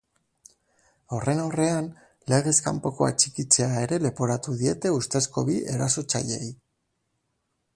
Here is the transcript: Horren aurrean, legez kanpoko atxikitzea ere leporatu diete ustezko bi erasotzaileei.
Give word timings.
Horren 1.17 1.41
aurrean, 1.41 1.89
legez 2.33 2.55
kanpoko 2.67 3.07
atxikitzea 3.09 3.69
ere 3.83 4.01
leporatu 4.05 4.55
diete 4.63 4.95
ustezko 4.97 5.45
bi 5.51 5.59
erasotzaileei. 5.75 6.49